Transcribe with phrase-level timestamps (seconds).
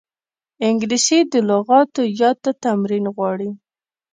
[0.67, 3.49] انګلیسي د لغاتو یاد ته تمرین غواړي